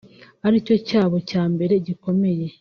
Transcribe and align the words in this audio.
ari 0.47 0.57
cyo 0.65 0.75
cyabo 0.87 1.17
cya 1.29 1.43
mbere 1.53 1.73
gikomeye 1.87 2.45